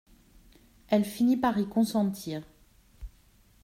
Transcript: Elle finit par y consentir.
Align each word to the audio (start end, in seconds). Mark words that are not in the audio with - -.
Elle 0.87 1.05
finit 1.05 1.37
par 1.37 1.59
y 1.59 1.69
consentir. 1.69 2.43